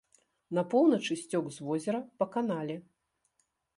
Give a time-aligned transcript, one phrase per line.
[0.57, 2.77] На поўначы сцёк з возера па канале.